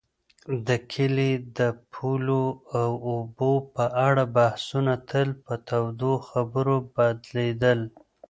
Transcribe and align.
د 0.67 0.69
کلي 0.91 1.31
د 1.57 1.59
پولو 1.93 2.43
او 2.81 2.91
اوبو 3.11 3.53
په 3.73 3.85
اړه 4.07 4.23
بحثونه 4.35 4.93
تل 5.09 5.29
په 5.45 5.53
توندو 5.67 6.13
خبرو 6.29 6.75
بدلېدل. 6.95 7.79